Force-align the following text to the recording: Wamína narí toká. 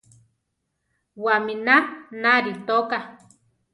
Wamína 1.23 1.75
narí 2.21 2.53
toká. 2.67 2.99